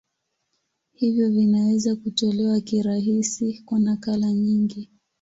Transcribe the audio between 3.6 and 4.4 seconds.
kwa nakala